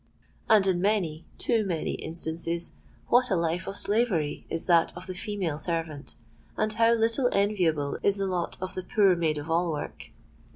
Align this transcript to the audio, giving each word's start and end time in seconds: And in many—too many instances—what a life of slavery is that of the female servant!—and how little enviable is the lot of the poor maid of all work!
And 0.49 0.65
in 0.65 0.81
many—too 0.81 1.63
many 1.63 1.91
instances—what 1.91 3.29
a 3.29 3.35
life 3.35 3.67
of 3.67 3.77
slavery 3.77 4.47
is 4.49 4.65
that 4.65 4.97
of 4.97 5.05
the 5.05 5.13
female 5.13 5.59
servant!—and 5.59 6.73
how 6.73 6.95
little 6.95 7.27
enviable 7.31 7.99
is 8.01 8.17
the 8.17 8.25
lot 8.25 8.57
of 8.59 8.73
the 8.73 8.81
poor 8.81 9.15
maid 9.15 9.37
of 9.37 9.47
all 9.47 9.71
work! 9.71 10.09